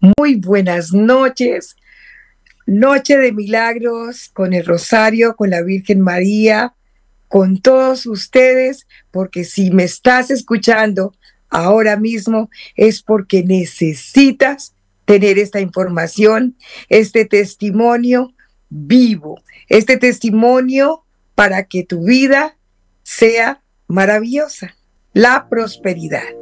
[0.00, 1.74] Muy buenas noches.
[2.66, 6.74] Noche de milagros con el Rosario, con la Virgen María,
[7.26, 11.14] con todos ustedes, porque si me estás escuchando
[11.50, 14.74] ahora mismo es porque necesitas
[15.04, 16.56] tener esta información,
[16.88, 18.34] este testimonio
[18.68, 21.02] vivo, este testimonio
[21.34, 22.56] para que tu vida
[23.02, 24.76] sea maravillosa,
[25.12, 26.37] la prosperidad.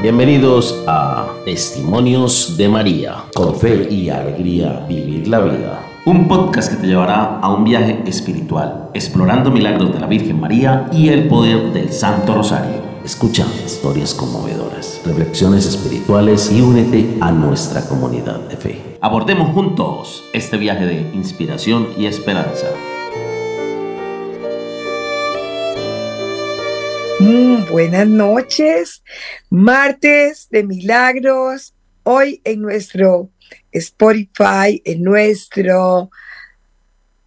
[0.00, 3.24] Bienvenidos a Testimonios de María.
[3.34, 5.80] Con fe y alegría vivir la vida.
[6.06, 10.88] Un podcast que te llevará a un viaje espiritual, explorando milagros de la Virgen María
[10.92, 12.80] y el poder del Santo Rosario.
[13.04, 18.98] Escucha historias conmovedoras, reflexiones espirituales y únete a nuestra comunidad de fe.
[19.00, 22.68] Abordemos juntos este viaje de inspiración y esperanza.
[27.20, 29.02] Mm, buenas noches,
[29.50, 31.74] martes de milagros.
[32.04, 33.28] Hoy en nuestro
[33.72, 36.10] Spotify, en nuestro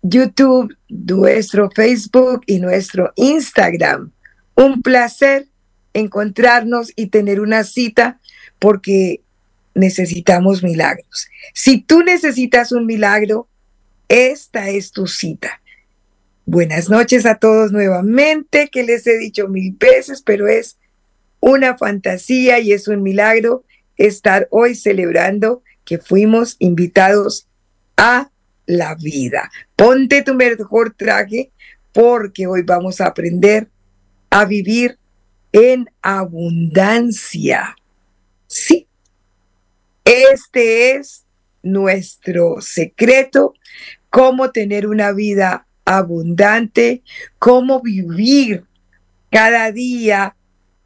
[0.02, 4.12] YouTube, nuestro Facebook y nuestro Instagram.
[4.56, 5.48] Un placer
[5.94, 8.22] encontrarnos y tener una cita
[8.60, 9.20] porque
[9.76, 11.28] necesitamos milagros.
[11.54, 13.50] Si tú necesitas un milagro,
[14.08, 15.61] esta es tu cita.
[16.46, 20.78] Buenas noches a todos nuevamente, que les he dicho mil veces, pero es
[21.40, 23.64] una fantasía y es un milagro
[23.96, 27.48] estar hoy celebrando que fuimos invitados
[27.96, 28.32] a
[28.66, 29.52] la vida.
[29.76, 31.52] Ponte tu mejor traje
[31.94, 33.68] porque hoy vamos a aprender
[34.32, 34.98] a vivir
[35.52, 37.76] en abundancia.
[38.48, 38.88] Sí,
[40.06, 41.24] este es
[41.62, 43.54] nuestro secreto,
[44.10, 47.02] cómo tener una vida abundante,
[47.40, 48.66] cómo vivir
[49.32, 50.36] cada día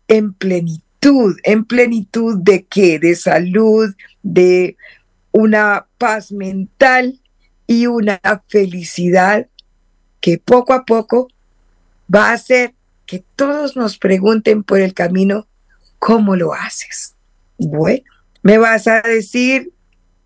[0.08, 4.78] en plenitud, en plenitud de qué, de salud, de
[5.32, 7.20] una paz mental
[7.68, 9.48] y una felicidad
[10.22, 11.28] que poco a poco
[12.14, 12.74] va a hacer
[13.06, 15.48] que todos nos pregunten por el camino,
[16.00, 17.16] ¿cómo lo haces?
[17.58, 18.04] Bueno,
[18.42, 19.72] me vas a decir,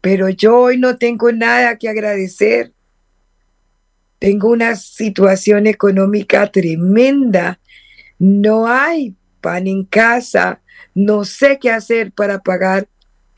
[0.01, 2.73] pero yo hoy no tengo nada que agradecer
[4.19, 7.59] tengo una situación económica tremenda,
[8.19, 10.61] no hay pan en casa,
[10.93, 12.87] no sé qué hacer para pagar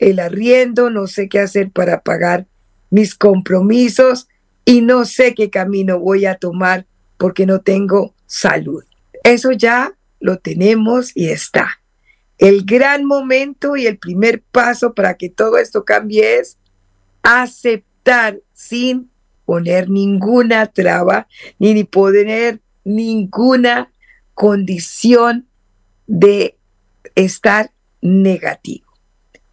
[0.00, 2.46] el arriendo, no sé qué hacer para pagar
[2.90, 4.28] mis compromisos
[4.64, 8.84] y no sé qué camino voy a tomar porque no tengo salud.
[9.22, 11.80] Eso ya lo tenemos y está.
[12.38, 16.58] El gran momento y el primer paso para que todo esto cambie es
[17.22, 19.11] aceptar sin
[19.52, 23.92] poner ninguna traba ni, ni poner ninguna
[24.32, 25.46] condición
[26.06, 26.56] de
[27.14, 27.70] estar
[28.00, 28.86] negativo.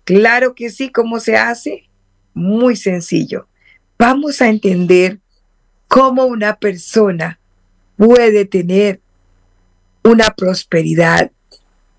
[0.05, 1.89] Claro que sí, ¿cómo se hace?
[2.33, 3.49] Muy sencillo.
[3.97, 5.19] Vamos a entender
[5.89, 7.37] cómo una persona
[7.97, 9.01] puede tener
[10.05, 11.29] una prosperidad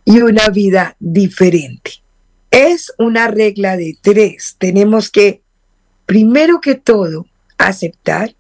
[0.07, 2.03] y una vida diferente.
[2.51, 4.57] Es una regla de tres.
[4.59, 5.43] Tenemos que,
[6.07, 7.27] primero que todo,
[7.67, 8.35] aceptar.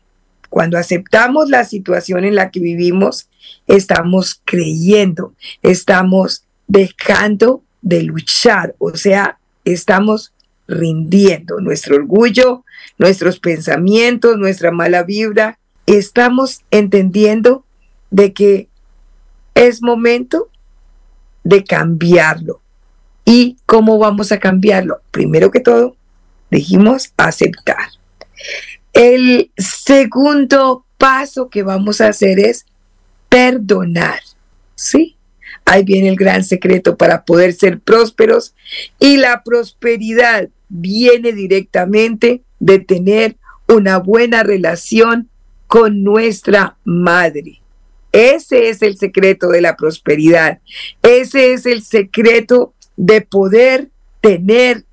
[0.49, 3.29] Cuando aceptamos la situación en la que vivimos,
[3.67, 10.33] estamos creyendo, estamos dejando de luchar, o sea, estamos
[10.67, 12.65] rindiendo nuestro orgullo,
[12.99, 17.65] nuestros pensamientos, nuestra mala vibra, estamos entendiendo
[18.11, 18.69] de que
[19.55, 20.49] es momento
[21.45, 22.61] de cambiarlo.
[23.25, 25.01] ¿Y cómo vamos a cambiarlo?
[25.11, 25.97] Primero que todo,
[26.51, 27.91] dijimos aceptar.
[28.93, 32.67] El segundo paso que vamos a hacer es
[33.29, 34.21] perdonar.
[34.75, 35.17] ¿Sí?
[35.65, 38.55] Ahí viene el gran secreto para poder ser prósperos
[38.99, 43.37] y la prosperidad viene directamente de tener
[43.69, 45.29] una buena relación
[45.67, 47.61] con nuestra madre.
[48.13, 50.59] Ese es el secreto de la prosperidad.
[51.03, 54.85] Ese es el secreto de poder tener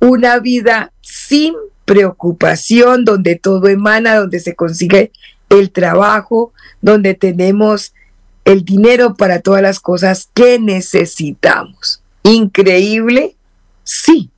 [0.00, 1.54] una vida sin
[1.90, 5.10] preocupación, donde todo emana, donde se consigue
[5.48, 7.94] el trabajo, donde tenemos
[8.44, 12.00] el dinero para todas las cosas que necesitamos.
[12.22, 13.34] Increíble,
[13.82, 14.30] sí.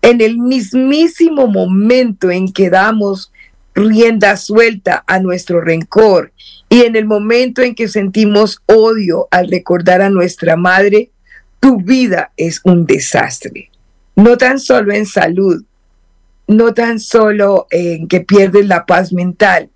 [0.00, 3.30] En el mismísimo momento en que damos
[3.74, 6.32] rienda suelta a nuestro rencor
[6.70, 11.10] y en el momento en que sentimos odio al recordar a nuestra madre,
[11.60, 13.70] tu vida es un desastre.
[14.14, 15.62] No tan solo en salud,
[16.46, 19.70] no tan solo en que pierdes la paz mental,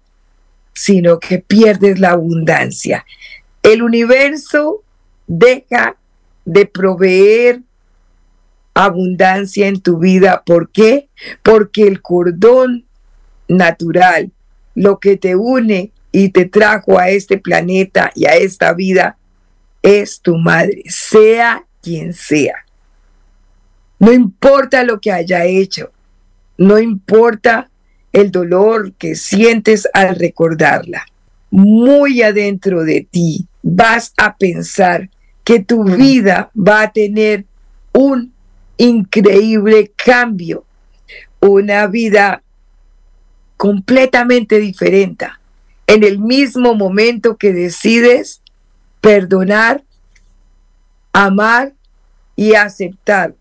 [0.73, 3.05] sino que pierdes la abundancia.
[3.63, 4.83] el universo
[5.27, 5.97] deja
[6.47, 7.61] de proveer
[8.75, 10.43] abundancia en tu vida.
[10.47, 11.09] ¿Por qué?
[11.43, 12.87] Porque el cordón
[13.49, 14.31] natural,
[14.75, 19.19] lo que te une y te trajo a este planeta y a esta vida,
[19.83, 22.65] es tu madre, sea quien sea.
[23.99, 25.93] No importa lo que haya hecho,
[26.61, 27.71] no importa
[28.13, 31.07] el dolor que sientes al recordarla.
[31.51, 35.09] Muy adentro de ti vas a pensar
[35.43, 37.47] que tu vida va a tener
[37.95, 38.35] un
[38.77, 40.67] increíble cambio,
[41.41, 42.43] una vida
[43.57, 45.29] completamente diferente.
[45.87, 48.43] En el mismo momento que decides
[49.01, 49.83] perdonar,
[51.15, 51.73] amar
[52.37, 53.35] y aceptar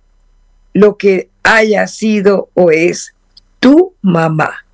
[0.74, 3.13] lo que haya sido o es
[3.59, 4.65] tu mamá,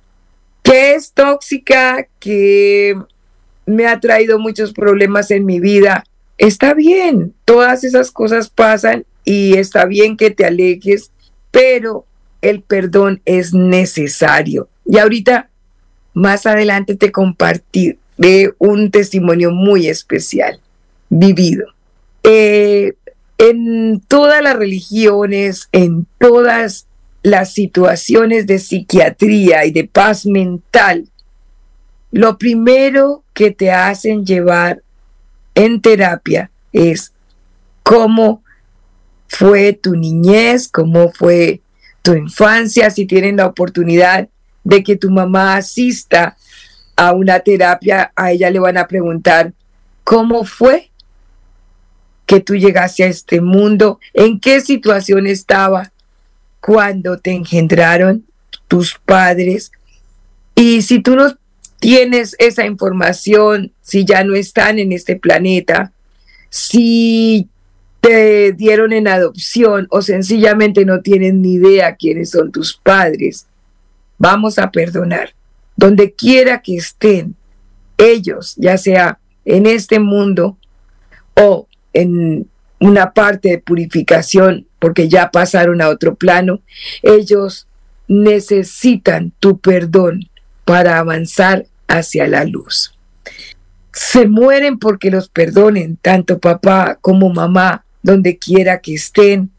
[0.62, 2.96] que es tóxica, que
[3.66, 6.04] me ha traído muchos problemas en mi vida.
[6.38, 11.10] Está bien, todas esas cosas pasan y está bien que te alejes,
[11.50, 12.04] pero
[12.42, 14.68] el perdón es necesario.
[14.84, 15.48] Y ahorita,
[16.14, 17.98] más adelante te compartiré
[18.58, 20.60] un testimonio muy especial,
[21.08, 21.66] vivido.
[22.22, 22.94] Eh,
[23.38, 26.86] en todas las religiones, en todas
[27.22, 31.08] las situaciones de psiquiatría y de paz mental,
[32.12, 34.82] lo primero que te hacen llevar
[35.54, 37.12] en terapia es
[37.82, 38.42] cómo
[39.28, 41.60] fue tu niñez, cómo fue
[42.02, 44.28] tu infancia, si tienen la oportunidad
[44.64, 46.36] de que tu mamá asista
[46.94, 49.52] a una terapia, a ella le van a preguntar,
[50.04, 50.90] ¿cómo fue
[52.26, 54.00] que tú llegaste a este mundo?
[54.12, 55.92] ¿En qué situación estaba
[56.60, 58.24] cuando te engendraron
[58.68, 59.72] tus padres?
[60.54, 61.36] Y si tú no
[61.78, 65.92] tienes esa información, si ya no están en este planeta,
[66.50, 67.48] si
[68.00, 73.46] te dieron en adopción o sencillamente no tienen ni idea quiénes son tus padres,
[74.18, 75.34] vamos a perdonar.
[75.76, 77.36] Donde quiera que estén
[77.98, 80.56] ellos, ya sea en este mundo
[81.34, 82.46] o en
[82.78, 86.60] una parte de purificación, porque ya pasaron a otro plano,
[87.02, 87.66] ellos
[88.06, 90.28] necesitan tu perdón
[90.66, 92.94] para avanzar hacia la luz.
[93.92, 99.50] Se mueren porque los perdonen, tanto papá como mamá, donde quiera que estén.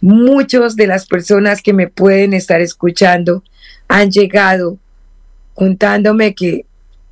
[0.00, 3.44] Muchos de las personas que me pueden estar escuchando
[3.86, 4.78] han llegado
[5.52, 6.64] contándome que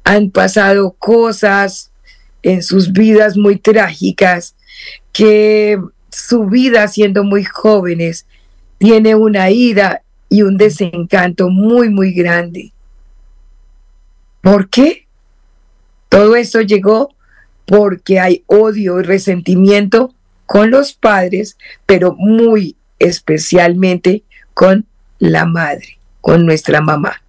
[0.05, 1.91] han pasado cosas
[2.43, 4.55] en sus vidas muy trágicas,
[5.12, 5.79] que
[6.11, 8.27] su vida siendo muy jóvenes
[8.79, 12.73] tiene una ira y un desencanto muy, muy grande.
[14.41, 15.06] ¿Por qué?
[16.09, 17.15] Todo eso llegó
[17.67, 20.15] porque hay odio y resentimiento
[20.47, 21.56] con los padres,
[21.87, 24.25] pero muy especialmente
[24.55, 24.87] con
[25.19, 27.23] la madre, con nuestra mamá.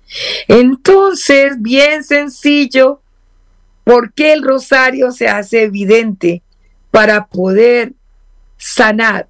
[0.47, 3.01] Entonces, bien sencillo,
[3.83, 6.41] ¿por qué el rosario se hace evidente
[6.91, 7.93] para poder
[8.57, 9.27] sanar?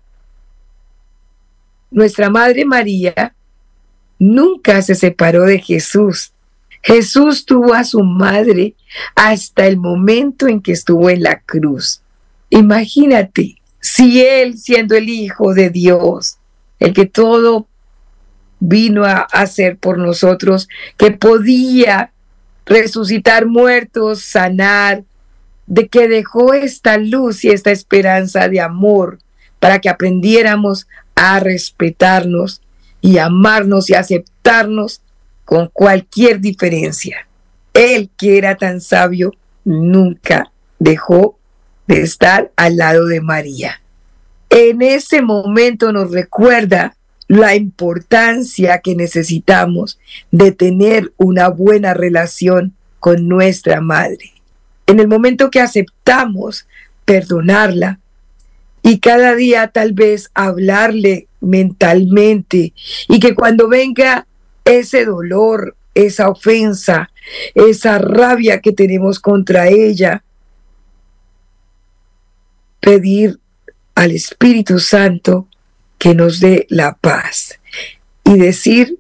[1.90, 3.36] Nuestra Madre María
[4.20, 6.34] nunca se separó de Jesús.
[6.84, 8.76] Jesús tuvo a su madre
[9.16, 12.02] hasta el momento en que estuvo en la cruz.
[12.50, 16.38] Imagínate, si Él, siendo el Hijo de Dios,
[16.80, 17.68] el que todo
[18.60, 22.12] vino a hacer por nosotros, que podía
[22.66, 25.04] resucitar muertos, sanar,
[25.68, 29.20] de que dejó esta luz y esta esperanza de amor
[29.60, 32.62] para que aprendiéramos a respetarnos
[33.00, 35.02] y amarnos y aceptarnos
[35.46, 37.28] con cualquier diferencia.
[37.74, 41.38] Él que era tan sabio nunca dejó
[41.88, 43.82] de estar al lado de María.
[44.50, 46.96] En ese momento nos recuerda
[47.28, 50.00] la importancia que necesitamos
[50.32, 54.31] de tener una buena relación con nuestra madre.
[54.92, 56.68] En el momento que aceptamos
[57.06, 58.02] perdonarla
[58.82, 62.74] y cada día tal vez hablarle mentalmente
[63.08, 64.28] y que cuando venga
[64.66, 67.10] ese dolor, esa ofensa,
[67.56, 70.26] esa rabia que tenemos contra ella,
[72.82, 73.40] pedir
[73.96, 75.48] al Espíritu Santo
[76.00, 77.62] que nos dé la paz
[78.26, 79.00] y decir,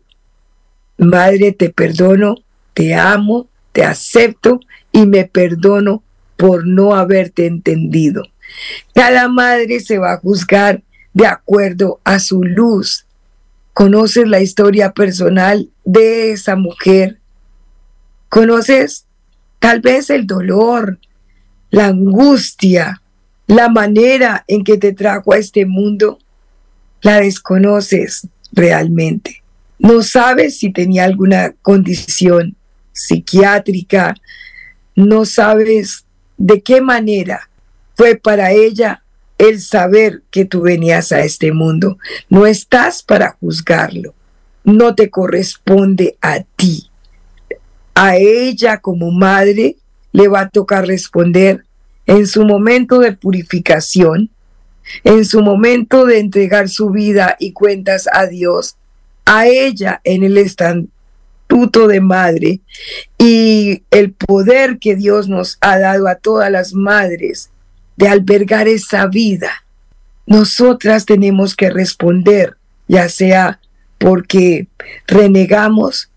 [0.98, 2.36] Madre, te perdono,
[2.74, 6.03] te amo, te acepto y me perdono
[6.38, 8.24] por no haberte entendido.
[8.93, 10.83] Cada madre se va a juzgar
[11.13, 13.05] de acuerdo a su luz,
[13.74, 17.19] conoces la historia personal de esa mujer,
[18.29, 19.05] conoces
[19.60, 21.00] tal vez el dolor,
[21.69, 23.01] la angustia,
[23.48, 26.19] la manera en que te trajo a este mundo,
[27.01, 29.43] la desconoces realmente.
[29.79, 32.55] No sabes si tenía alguna condición
[32.93, 34.15] psiquiátrica,
[34.95, 36.05] no sabes
[36.38, 37.50] de qué manera
[37.95, 39.03] fue para ella
[39.38, 41.98] el saber que tú venías a este mundo.
[42.29, 44.13] No estás para juzgarlo,
[44.63, 46.89] no te corresponde a ti.
[47.95, 49.77] A ella como madre
[50.12, 51.65] le va a tocar responder
[52.05, 54.29] en su momento de purificación,
[55.03, 58.75] en su momento de entregar su vida y cuentas a Dios,
[59.25, 60.38] a ella en el
[61.88, 62.62] de madre
[63.17, 67.50] y el poder que Dios nos ha dado a todas las madres
[67.98, 69.65] de albergar esa vida.
[70.25, 72.55] Nosotras tenemos que responder,
[72.88, 73.60] ya sea
[73.98, 74.67] porque
[75.08, 76.10] renegamos,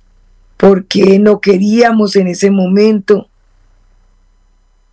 [0.56, 3.28] porque no queríamos en ese momento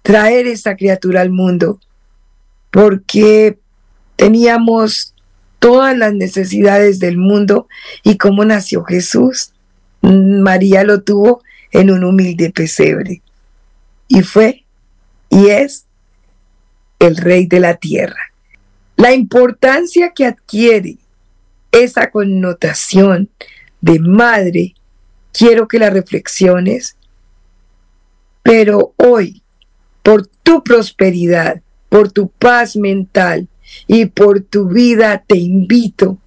[0.01, 1.79] traer esa criatura al mundo,
[2.71, 3.59] porque
[4.15, 5.13] teníamos
[5.59, 7.67] todas las necesidades del mundo
[8.03, 9.51] y cómo nació Jesús.
[10.01, 13.21] María lo tuvo en un humilde pesebre
[14.07, 14.65] y fue
[15.29, 15.85] y es
[16.99, 18.19] el rey de la tierra.
[18.95, 20.97] La importancia que adquiere
[21.71, 23.29] esa connotación
[23.79, 24.75] de madre,
[25.31, 26.97] quiero que la reflexiones,
[28.43, 29.41] pero hoy,
[30.03, 33.47] por tu prosperidad, por tu paz mental
[33.87, 36.17] y por tu vida, te invito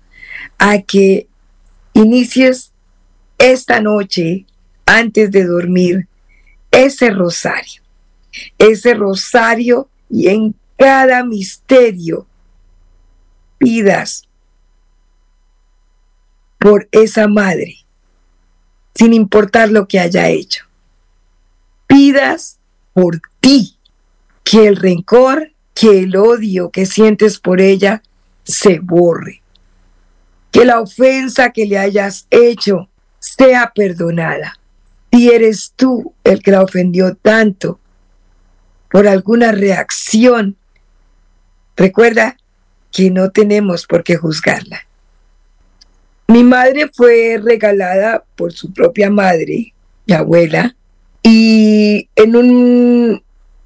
[0.58, 1.28] a que
[1.92, 2.72] inicies
[3.52, 4.46] esta noche,
[4.86, 6.08] antes de dormir,
[6.70, 7.82] ese rosario.
[8.58, 12.26] Ese rosario y en cada misterio
[13.58, 14.26] pidas
[16.58, 17.84] por esa madre,
[18.94, 20.64] sin importar lo que haya hecho.
[21.86, 22.58] Pidas
[22.94, 23.76] por ti
[24.42, 28.02] que el rencor, que el odio que sientes por ella
[28.42, 29.42] se borre.
[30.50, 32.88] Que la ofensa que le hayas hecho
[33.24, 34.58] sea perdonada.
[35.12, 37.78] Si eres tú el que la ofendió tanto
[38.90, 40.56] por alguna reacción
[41.76, 42.36] Recuerda
[42.92, 44.86] que no tenemos por qué juzgarla.
[46.28, 49.74] Mi madre fue regalada por su propia madre,
[50.06, 50.74] mi abuela,
[51.22, 53.22] y en un,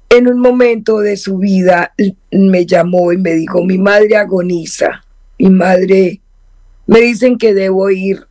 [0.09, 1.93] en un momento de su vida
[2.31, 5.03] me llamó y me dijo, mi madre agoniza,
[5.37, 6.19] mi madre,
[6.87, 8.27] me dicen que debo ir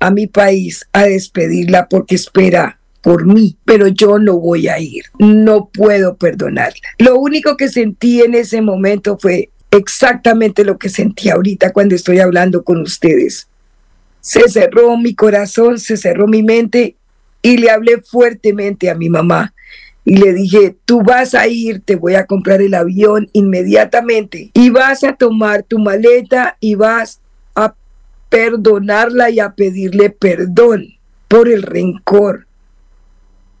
[0.00, 5.04] a mi país a despedirla porque espera por mí, pero yo no voy a ir,
[5.18, 6.88] no puedo perdonarla.
[6.98, 12.18] Lo único que sentí en ese momento fue exactamente lo que sentí ahorita cuando estoy
[12.20, 13.48] hablando con ustedes.
[14.20, 16.96] Se cerró mi corazón, se cerró mi mente
[17.40, 19.54] y le hablé fuertemente a mi mamá
[20.04, 24.70] y le dije, tú vas a ir, te voy a comprar el avión inmediatamente y
[24.70, 27.20] vas a tomar tu maleta y vas
[28.28, 32.46] perdonarla y a pedirle perdón por el rencor,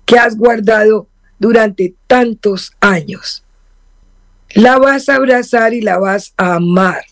[0.04, 1.06] que has guardado
[1.38, 3.44] durante tantos años.
[4.54, 7.04] La vas a abrazar y la vas a amar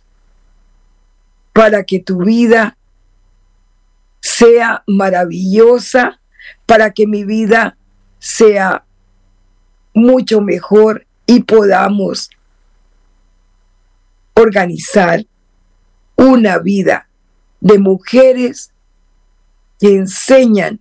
[1.53, 2.77] para que tu vida
[4.21, 6.21] sea maravillosa,
[6.65, 7.77] para que mi vida
[8.19, 8.85] sea
[9.95, 12.31] mucho mejor y podamos
[14.35, 15.25] organizar
[16.17, 17.09] una vida
[17.61, 18.71] de mujeres
[19.79, 20.81] que enseñan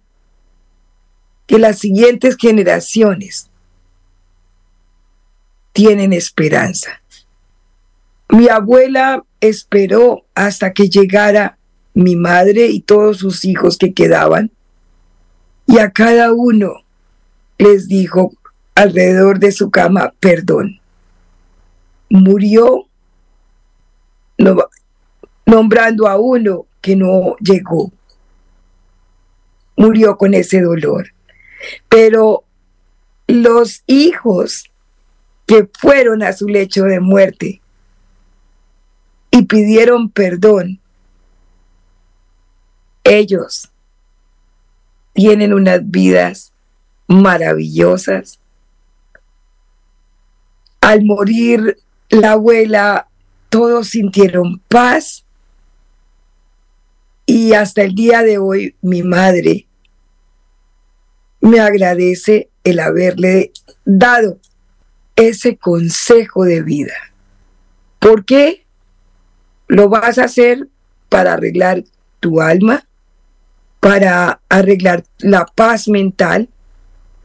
[1.47, 3.49] que las siguientes generaciones
[5.73, 7.01] tienen esperanza.
[8.29, 11.57] Mi abuela esperó hasta que llegara
[11.93, 14.51] mi madre y todos sus hijos que quedaban,
[15.67, 16.83] y a cada uno
[17.57, 18.33] les dijo
[18.75, 20.79] alrededor de su cama, perdón.
[22.09, 22.87] Murió
[25.45, 27.91] nombrando a uno que no llegó.
[29.77, 31.13] Murió con ese dolor.
[31.89, 32.43] Pero
[33.27, 34.71] los hijos
[35.45, 37.61] que fueron a su lecho de muerte
[39.31, 40.79] y pidieron perdón,
[43.03, 43.69] ellos
[45.13, 46.53] tienen unas vidas
[47.07, 48.39] maravillosas.
[50.81, 51.77] Al morir
[52.09, 53.07] la abuela,
[53.49, 55.24] todos sintieron paz
[57.25, 59.67] y hasta el día de hoy mi madre
[61.41, 63.51] me agradece el haberle
[63.83, 64.39] dado
[65.15, 66.93] ese consejo de vida.
[67.99, 68.65] ¿Por qué?
[69.67, 70.67] Lo vas a hacer
[71.09, 71.83] para arreglar
[72.19, 72.87] tu alma,
[73.79, 76.49] para arreglar la paz mental,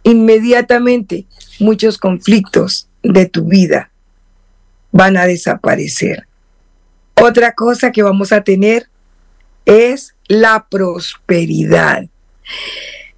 [0.02, 1.26] inmediatamente
[1.58, 3.90] muchos conflictos de tu vida
[4.92, 6.26] van a desaparecer.
[7.14, 8.89] Otra cosa que vamos a tener
[9.70, 12.08] es la prosperidad.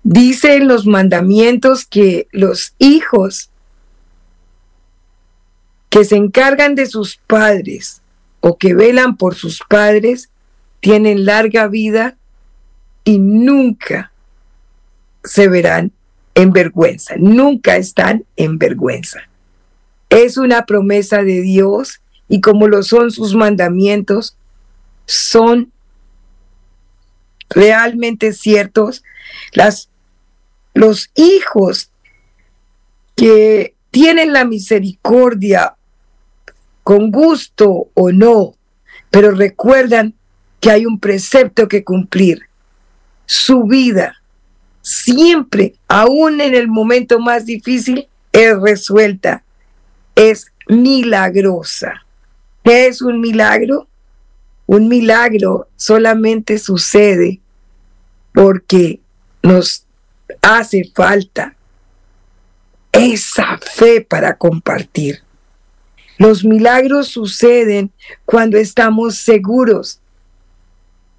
[0.03, 3.51] Dice en los mandamientos que los hijos
[5.89, 8.03] que se encargan de sus padres
[8.41, 10.29] o que velan por sus padres
[10.81, 12.19] tienen larga vida
[13.05, 14.13] y nunca
[15.25, 15.93] se verán
[16.35, 19.21] en vergüenza, nunca están en vergüenza.
[20.11, 24.37] Es una promesa de Dios y como lo son sus mandamientos,
[25.07, 25.73] son
[27.55, 29.03] realmente ciertos.
[29.53, 29.89] Las,
[30.75, 31.91] los hijos
[33.15, 35.75] que tienen la misericordia
[36.83, 38.55] con gusto o no,
[39.11, 40.15] pero recuerdan
[40.61, 42.43] que hay un precepto que cumplir.
[43.27, 44.23] Su vida
[44.83, 49.45] siempre, aún en el momento más difícil, es resuelta,
[50.15, 52.05] es milagrosa.
[52.65, 53.89] ¿Qué es un milagro?
[54.67, 57.42] Un milagro solamente sucede
[58.33, 59.01] porque
[59.43, 59.85] nos
[60.41, 61.57] hace falta
[62.93, 65.23] esa fe para compartir.
[66.19, 67.91] Los milagros suceden
[68.25, 70.01] cuando estamos seguros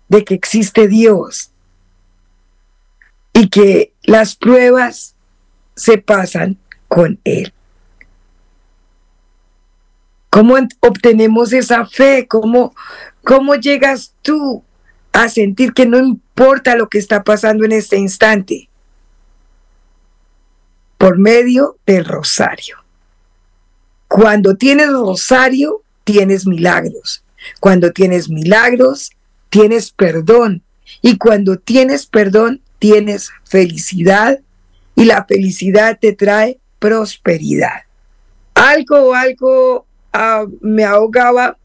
[0.08, 1.52] de que existe Dios
[3.34, 5.16] y que las pruebas
[5.76, 7.52] se pasan con Él.
[10.30, 12.28] ¿Cómo obtenemos esa fe?
[12.28, 12.74] ¿Cómo,
[13.24, 14.64] ¿Cómo llegas tú
[15.14, 18.68] a sentir que no importa lo que está pasando en este instante?
[20.98, 22.78] Por medio del rosario.
[24.08, 27.24] Cuando tienes rosario, tienes milagros.
[27.60, 29.12] Cuando tienes milagros,
[29.50, 30.64] tienes perdón.
[31.02, 34.40] Y cuando tienes perdón, tienes felicidad.
[34.96, 37.84] Y la felicidad te trae prosperidad.
[38.56, 41.58] Algo, algo uh, me ahogaba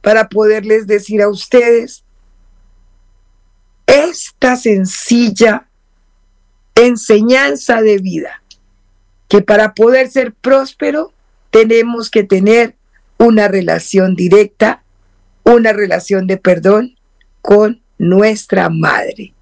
[0.00, 2.04] para poderles decir a ustedes
[3.88, 5.66] esta sencilla
[6.74, 8.42] enseñanza de vida,
[9.28, 11.12] que para poder ser próspero
[11.50, 12.76] tenemos que tener
[13.16, 14.82] una relación directa,
[15.42, 16.96] una relación de perdón
[17.40, 19.32] con nuestra madre.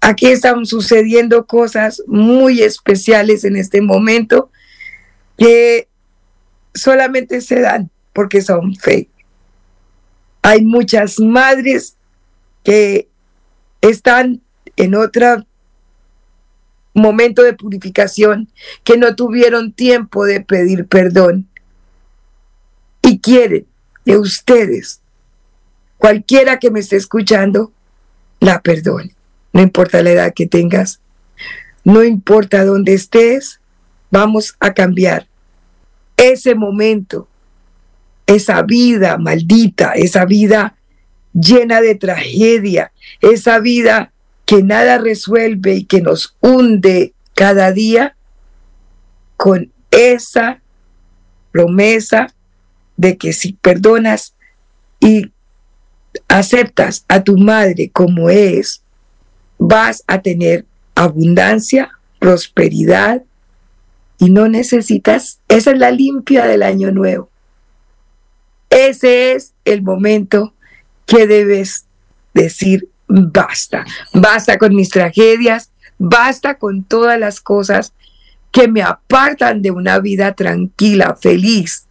[0.00, 4.50] Aquí están sucediendo cosas muy especiales en este momento
[5.36, 5.88] que
[6.72, 9.08] solamente se dan porque son fe.
[10.42, 11.96] Hay muchas madres
[12.66, 13.06] que
[13.80, 14.42] están
[14.74, 15.46] en otra
[16.94, 18.48] momento de purificación,
[18.82, 21.46] que no tuvieron tiempo de pedir perdón
[23.02, 23.68] y quieren
[24.04, 25.00] de ustedes,
[25.96, 27.70] cualquiera que me esté escuchando,
[28.40, 29.14] la perdone.
[29.52, 30.98] No importa la edad que tengas,
[31.84, 33.60] no importa dónde estés,
[34.10, 35.28] vamos a cambiar
[36.16, 37.28] ese momento,
[38.26, 40.74] esa vida maldita, esa vida
[41.40, 44.12] llena de tragedia, esa vida
[44.44, 48.16] que nada resuelve y que nos hunde cada día
[49.36, 50.60] con esa
[51.52, 52.32] promesa
[52.96, 54.34] de que si perdonas
[55.00, 55.30] y
[56.28, 58.82] aceptas a tu madre como es,
[59.58, 63.22] vas a tener abundancia, prosperidad
[64.18, 67.28] y no necesitas, esa es la limpia del año nuevo.
[68.70, 70.54] Ese es el momento
[71.06, 71.86] que debes
[72.34, 77.92] decir basta, basta con mis tragedias, basta con todas las cosas
[78.50, 81.86] que me apartan de una vida tranquila, feliz.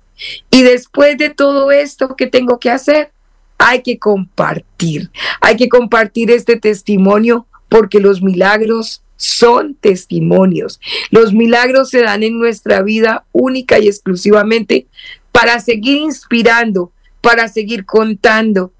[0.49, 3.12] Y después de todo esto, ¿qué tengo que hacer?
[3.58, 5.10] Hay que compartir,
[5.41, 10.80] hay que compartir este testimonio porque los milagros son testimonios.
[11.10, 14.88] Los milagros se dan en nuestra vida única y exclusivamente
[15.32, 18.73] para seguir inspirando, para seguir contando,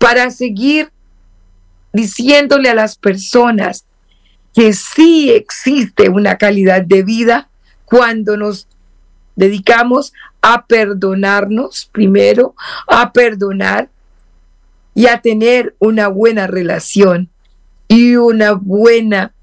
[0.00, 0.90] para seguir
[1.92, 3.84] diciéndole a las personas
[4.54, 7.50] que sí existe una calidad de vida
[7.84, 8.66] cuando nos
[9.36, 12.54] dedicamos a perdonarnos primero,
[12.86, 13.90] a perdonar
[14.94, 17.28] y a tener una buena relación
[17.86, 19.34] y una buena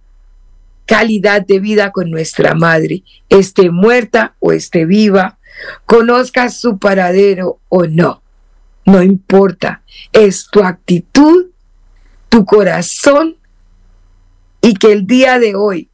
[0.88, 5.38] calidad de vida con nuestra madre, esté muerta o esté viva,
[5.86, 8.24] conozca su paradero o no.
[8.88, 11.48] No importa, es tu actitud
[12.30, 13.38] tu corazón
[14.62, 15.90] y que el día de hoy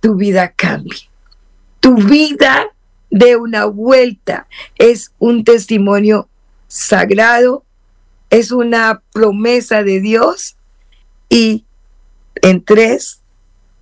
[0.00, 1.10] tu vida cambie.
[1.80, 2.68] Tu vida
[3.10, 6.28] de una vuelta es un testimonio
[6.68, 7.64] sagrado,
[8.30, 10.56] es una promesa de Dios
[11.28, 11.64] y
[12.42, 13.20] en tres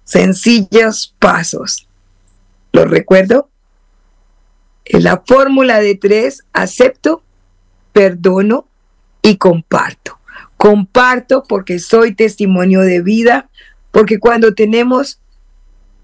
[0.04, 1.86] sencillos pasos.
[2.72, 3.50] ¿Lo recuerdo?
[4.84, 7.22] Es la fórmula de tres, acepto,
[7.92, 8.66] perdono
[9.22, 10.18] y comparto.
[10.56, 13.48] Comparto porque soy testimonio de vida,
[13.90, 15.20] porque cuando tenemos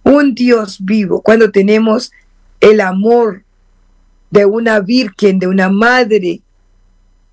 [0.03, 2.13] un Dios vivo, cuando tenemos
[2.61, 3.43] el amor
[4.31, 6.41] de una virgen, de una madre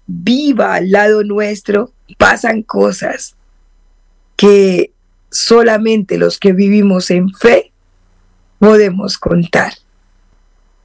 [0.07, 3.35] viva al lado nuestro, pasan cosas
[4.35, 4.91] que
[5.29, 7.71] solamente los que vivimos en fe
[8.59, 9.73] podemos contar.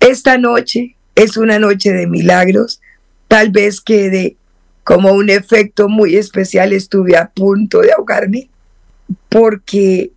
[0.01, 2.81] Esta noche es una noche de milagros,
[3.29, 4.37] tal vez que
[4.85, 8.49] como un efecto muy especial estuve a punto de ahogarme,
[9.29, 10.13] porque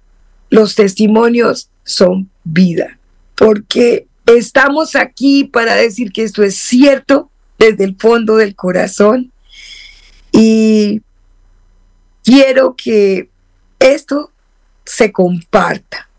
[0.50, 3.00] los testimonios son vida,
[3.36, 9.32] porque estamos aquí para decir que esto es cierto desde el fondo del corazón
[10.32, 11.02] y
[12.24, 13.30] quiero que
[13.80, 14.32] esto
[14.86, 16.10] se comparta.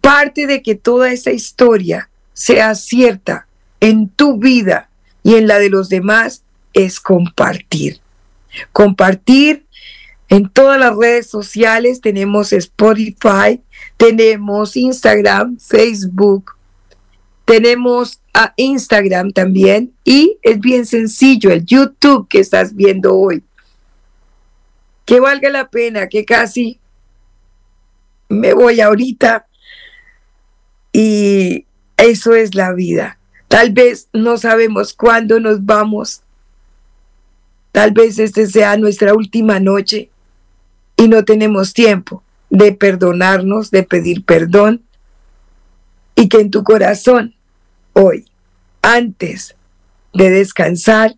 [0.00, 3.46] Parte de que toda esta historia sea cierta
[3.80, 4.88] en tu vida
[5.22, 8.00] y en la de los demás es compartir.
[8.72, 9.66] Compartir
[10.28, 13.60] en todas las redes sociales, tenemos Spotify,
[13.96, 16.52] tenemos Instagram, Facebook,
[17.44, 23.42] tenemos a Instagram también y es bien sencillo, el YouTube que estás viendo hoy.
[25.04, 26.78] Que valga la pena, que casi
[28.28, 29.46] me voy ahorita
[30.92, 33.18] y eso es la vida.
[33.52, 36.22] Tal vez no sabemos cuándo nos vamos.
[37.70, 40.08] Tal vez este sea nuestra última noche
[40.96, 44.80] y no tenemos tiempo de perdonarnos, de pedir perdón
[46.14, 47.34] y que en tu corazón
[47.92, 48.24] hoy,
[48.80, 49.54] antes
[50.14, 51.16] de descansar,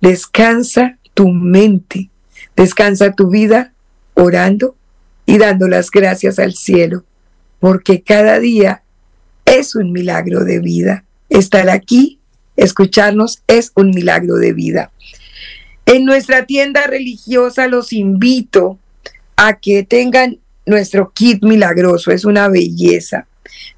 [0.00, 2.08] descansa tu mente,
[2.56, 3.74] descansa tu vida
[4.14, 4.76] orando
[5.26, 7.04] y dando las gracias al cielo,
[7.58, 8.82] porque cada día
[9.44, 11.04] es un milagro de vida.
[11.30, 12.20] Estar aquí,
[12.56, 14.92] escucharnos, es un milagro de vida.
[15.86, 18.78] En nuestra tienda religiosa los invito
[19.36, 23.26] a que tengan nuestro kit milagroso, es una belleza.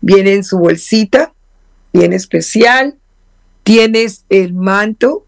[0.00, 1.32] Viene en su bolsita,
[1.92, 2.96] bien especial.
[3.62, 5.24] Tienes el manto.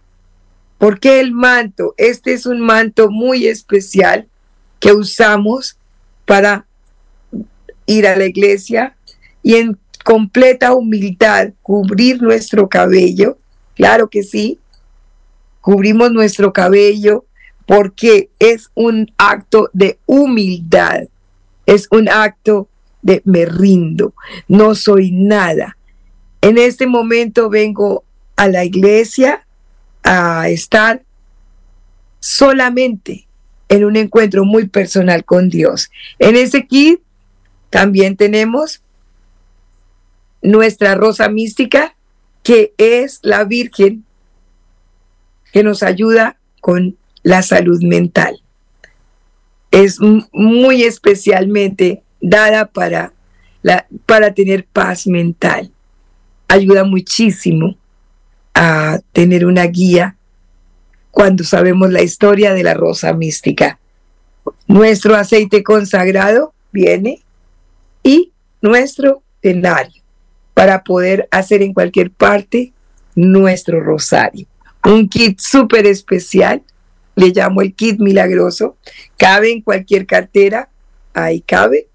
[0.78, 1.94] ¿Por qué el manto?
[1.96, 4.28] Este es un manto muy especial
[4.80, 5.78] que usamos
[6.24, 6.66] para
[7.86, 8.96] ir a la iglesia
[9.42, 13.38] y en completa humildad cubrir nuestro cabello.
[13.74, 14.60] Claro que sí,
[15.60, 17.24] cubrimos nuestro cabello
[17.66, 21.08] porque es un acto de humildad,
[21.66, 22.68] es un acto
[23.02, 24.14] de me rindo,
[24.46, 25.76] no soy nada,
[26.42, 28.04] en este momento vengo
[28.36, 29.46] a la iglesia
[30.02, 31.02] a estar
[32.20, 33.26] solamente
[33.70, 35.90] en un encuentro muy personal con Dios.
[36.18, 37.00] En ese kit
[37.70, 38.83] también tenemos
[40.44, 41.96] nuestra rosa mística,
[42.42, 44.04] que es la Virgen
[45.52, 48.42] que nos ayuda con la salud mental.
[49.70, 49.98] Es
[50.32, 53.12] muy especialmente dada para,
[54.06, 55.70] para tener paz mental
[56.46, 57.76] ayuda muchísimo
[58.52, 60.16] a tener una guía
[61.10, 63.78] cuando sabemos la historia de la rosa mística.
[64.66, 67.22] Nuestro aceite consagrado viene
[68.02, 68.30] y
[68.60, 70.03] nuestro tenario
[70.54, 72.72] para poder hacer en cualquier parte
[73.14, 74.46] nuestro rosario.
[74.84, 76.62] Un kit súper especial,
[77.16, 78.76] le llamo el kit milagroso,
[79.16, 80.68] cabe en cualquier cartera,
[81.12, 81.88] ahí cabe.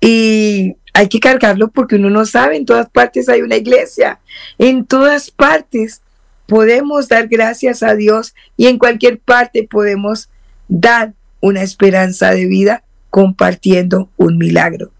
[0.00, 4.20] Y hay que cargarlo porque uno no sabe, en todas partes hay una iglesia,
[4.58, 6.02] en todas partes
[6.46, 10.28] podemos dar gracias a Dios y en cualquier parte podemos
[10.68, 14.90] dar una esperanza de vida compartiendo un milagro.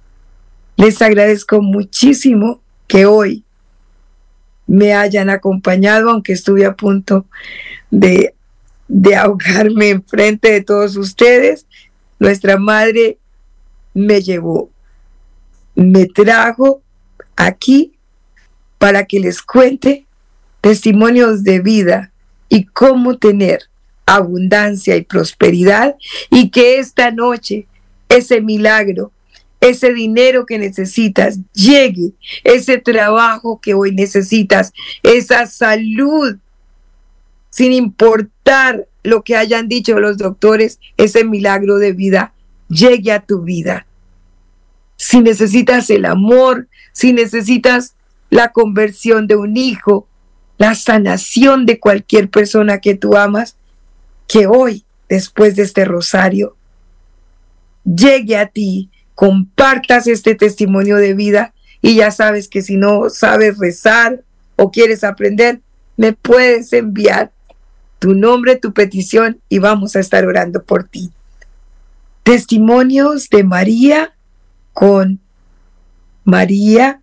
[0.81, 3.45] Les agradezco muchísimo que hoy
[4.67, 7.27] me hayan acompañado, aunque estuve a punto
[7.91, 8.35] de,
[8.89, 11.67] de ahogarme enfrente de todos ustedes.
[12.19, 13.19] Nuestra madre
[13.95, 14.71] me llevó
[15.81, 16.83] me trajo
[17.37, 17.93] aquí
[18.79, 20.05] para que les cuente
[20.61, 22.13] testimonios de vida
[22.49, 23.61] y cómo tener
[24.05, 25.97] abundancia y prosperidad
[26.31, 27.67] y que esta noche
[28.09, 29.13] ese milagro,
[29.61, 32.13] ese dinero que necesitas llegue,
[32.45, 36.37] ese trabajo que hoy necesitas, esa salud,
[37.51, 42.33] sin importar lo que hayan dicho los doctores, ese milagro de vida
[42.69, 43.87] llegue a tu vida.
[44.97, 47.95] Si necesitas el amor, si necesitas
[48.31, 50.07] la conversión de un hijo,
[50.59, 53.57] la sanación de cualquier persona que tú amas,
[54.29, 56.57] que hoy, después de este rosario,
[57.85, 63.59] llegue a ti compartas este testimonio de vida y ya sabes que si no sabes
[63.59, 64.23] rezar
[64.57, 65.61] o quieres aprender,
[65.97, 67.33] me puedes enviar
[67.99, 71.11] tu nombre, tu petición y vamos a estar orando por ti.
[72.23, 74.15] Testimonios de María
[74.73, 75.21] con
[76.25, 77.01] María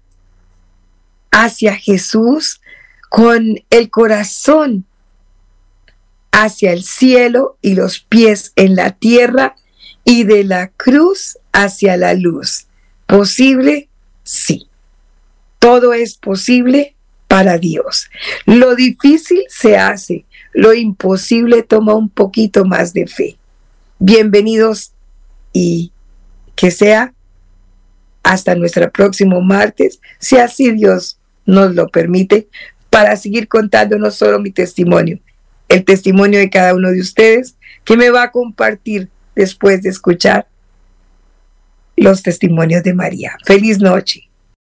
[1.31, 2.61] hacia Jesús,
[3.09, 4.85] con el corazón
[6.31, 9.55] hacia el cielo y los pies en la tierra
[10.03, 12.67] y de la cruz hacia la luz.
[13.07, 13.89] ¿Posible?
[14.23, 14.67] Sí.
[15.57, 16.95] Todo es posible
[17.27, 18.09] para Dios.
[18.45, 23.37] Lo difícil se hace, lo imposible toma un poquito más de fe.
[23.97, 24.93] Bienvenidos
[25.51, 25.91] y
[26.55, 27.13] que sea
[28.21, 31.17] hasta nuestro próximo martes, si así Dios
[31.47, 32.47] nos lo permite,
[32.91, 35.19] para seguir contando no solo mi testimonio,
[35.69, 40.47] el testimonio de cada uno de ustedes que me va a compartir después de escuchar
[41.97, 43.37] los testimonios de María.
[43.45, 44.26] Feliz noche.